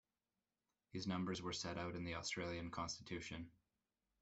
These 0.93 1.05
numbers 1.05 1.43
were 1.43 1.53
set 1.53 1.77
out 1.77 1.93
in 1.95 2.03
the 2.05 2.15
Australian 2.15 2.71
Constitution. 2.71 3.51